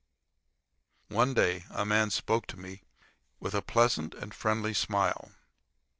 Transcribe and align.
One 1.09 1.35
day 1.35 1.65
a 1.69 1.85
man 1.85 2.09
spoke 2.09 2.47
to 2.47 2.57
me, 2.57 2.81
with 3.39 3.53
a 3.53 3.61
pleasant 3.61 4.15
and 4.15 4.33
friendly 4.33 4.73
smile. 4.73 5.31